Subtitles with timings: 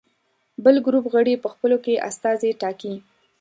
[0.63, 2.93] بل ګروپ غړي په خپلو کې استازي ټاکي.